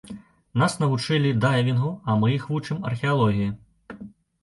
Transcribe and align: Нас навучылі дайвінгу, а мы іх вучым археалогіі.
Нас 0.61 0.75
навучылі 0.83 1.35
дайвінгу, 1.45 1.91
а 2.09 2.17
мы 2.25 2.35
іх 2.39 2.51
вучым 2.55 2.83
археалогіі. 2.93 3.49